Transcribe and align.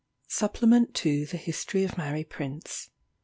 ]SUPPLEMENT 0.39 0.95
TO 0.95 1.27
THE 1.27 1.37
HISTORY 1.37 1.83
OF 1.83 1.95
MARY 1.95 2.23
PRINCE. 2.23 2.89